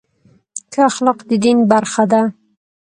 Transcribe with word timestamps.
ښه 0.71 0.81
اخلاق 0.89 1.19
د 1.29 1.31
دین 1.43 1.57
برخه 1.71 2.03
ده. 2.11 2.21